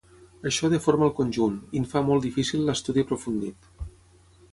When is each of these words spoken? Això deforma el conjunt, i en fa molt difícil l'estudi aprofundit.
Això 0.51 0.69
deforma 0.73 1.05
el 1.07 1.11
conjunt, 1.19 1.59
i 1.77 1.81
en 1.81 1.85
fa 1.91 2.01
molt 2.07 2.25
difícil 2.29 2.65
l'estudi 2.71 3.05
aprofundit. 3.07 3.69